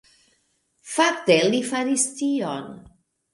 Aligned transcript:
Fakte, 0.93 1.35
li 1.55 1.59
faris 1.73 2.07
tion 2.23 2.67